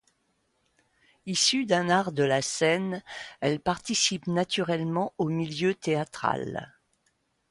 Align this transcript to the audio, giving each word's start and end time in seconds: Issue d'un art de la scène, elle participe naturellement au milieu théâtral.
Issue 1.27 1.67
d'un 1.67 1.91
art 1.91 2.11
de 2.11 2.23
la 2.23 2.41
scène, 2.41 3.03
elle 3.39 3.59
participe 3.59 4.25
naturellement 4.25 5.13
au 5.19 5.29
milieu 5.29 5.75
théâtral. 5.75 6.73